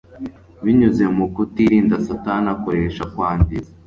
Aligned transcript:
Binyuze 0.63 1.03
mu 1.17 1.25
kutirinda, 1.33 1.95
Satani 2.07 2.47
akoresha 2.55 3.03
kwangiza 3.13 3.71